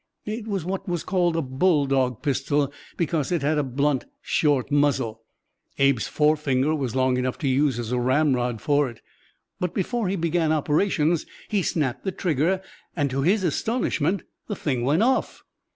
[0.25, 5.21] It was what was called a bulldog pistol, because it had a blunt, short muzzle.
[5.77, 9.03] Abe's forefinger was long enough to use as a ramrod for it.
[9.59, 12.63] But before he began operations he snapped the trigger
[12.95, 15.43] and, to his astonishment, the thing went off!